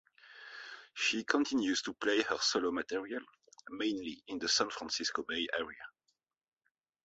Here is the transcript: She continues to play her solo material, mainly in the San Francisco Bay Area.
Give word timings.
She 0.95 1.23
continues 1.23 1.83
to 1.83 1.93
play 1.93 2.23
her 2.23 2.39
solo 2.39 2.71
material, 2.71 3.21
mainly 3.69 4.23
in 4.25 4.39
the 4.39 4.49
San 4.49 4.71
Francisco 4.71 5.21
Bay 5.27 5.45
Area. 5.53 5.85